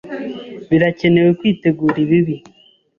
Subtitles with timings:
[0.69, 2.35] Birakenewe kwitegura ibibi.